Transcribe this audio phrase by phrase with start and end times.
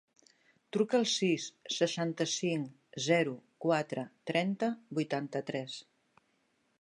[0.75, 1.43] Truca al sis,
[1.75, 2.71] seixanta-cinc,
[3.09, 3.35] zero,
[3.67, 5.77] quatre, trenta, vuitanta-tres.